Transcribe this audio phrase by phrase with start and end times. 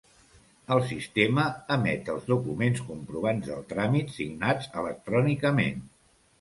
[0.75, 1.43] El sistema
[1.75, 5.89] emet els documents comprovants del tràmit, signats electrònicament.